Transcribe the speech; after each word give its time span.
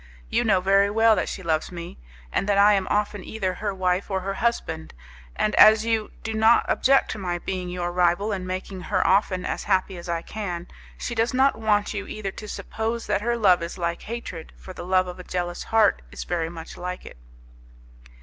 You 0.31 0.43
know 0.43 0.61
very 0.61 0.89
well 0.89 1.15
that 1.15 1.29
she 1.29 1.43
loves 1.43 1.71
me, 1.71 1.99
and 2.31 2.49
that 2.49 2.57
I 2.57 2.73
am 2.73 2.87
often 2.89 3.23
either 3.23 3.53
her 3.53 3.71
wife 3.71 4.09
or 4.09 4.21
her 4.21 4.33
husband, 4.33 4.95
and 5.35 5.53
as 5.57 5.85
you 5.85 6.09
do 6.23 6.33
not 6.33 6.65
object 6.67 7.11
to 7.11 7.19
my 7.19 7.37
being 7.37 7.69
your 7.69 7.91
rival 7.91 8.31
and 8.31 8.47
making 8.47 8.81
her 8.81 9.05
often 9.05 9.45
as 9.45 9.65
happy 9.65 9.97
as 9.97 10.09
I 10.09 10.23
can, 10.23 10.67
she 10.97 11.13
does 11.13 11.35
not 11.35 11.55
want 11.59 11.93
you 11.93 12.07
either 12.07 12.31
to 12.31 12.47
suppose 12.47 13.05
that 13.05 13.21
her 13.21 13.37
love 13.37 13.61
is 13.61 13.77
like 13.77 14.01
hatred, 14.01 14.53
for 14.57 14.73
the 14.73 14.83
love 14.87 15.05
of 15.05 15.19
a 15.19 15.23
jealous 15.23 15.65
heart 15.65 16.01
is 16.11 16.23
very 16.23 16.49
much 16.49 16.77
like 16.77 17.05
it." 17.05 17.17